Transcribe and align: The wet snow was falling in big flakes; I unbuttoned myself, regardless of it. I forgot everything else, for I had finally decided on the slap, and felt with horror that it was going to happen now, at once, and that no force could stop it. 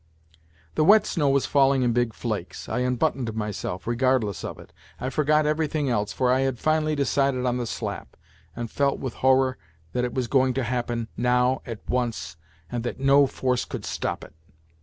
The 0.73 0.83
wet 0.83 1.05
snow 1.05 1.29
was 1.29 1.45
falling 1.45 1.83
in 1.83 1.93
big 1.93 2.15
flakes; 2.15 2.67
I 2.67 2.79
unbuttoned 2.79 3.35
myself, 3.35 3.85
regardless 3.85 4.43
of 4.43 4.57
it. 4.57 4.73
I 4.99 5.11
forgot 5.11 5.45
everything 5.45 5.91
else, 5.91 6.11
for 6.11 6.31
I 6.31 6.39
had 6.39 6.57
finally 6.57 6.95
decided 6.95 7.45
on 7.45 7.57
the 7.57 7.67
slap, 7.67 8.17
and 8.55 8.71
felt 8.71 8.97
with 8.97 9.13
horror 9.13 9.59
that 9.93 10.03
it 10.03 10.15
was 10.15 10.25
going 10.25 10.55
to 10.55 10.63
happen 10.63 11.07
now, 11.17 11.61
at 11.67 11.87
once, 11.87 12.35
and 12.71 12.83
that 12.83 12.99
no 12.99 13.27
force 13.27 13.63
could 13.63 13.85
stop 13.85 14.23
it. 14.23 14.33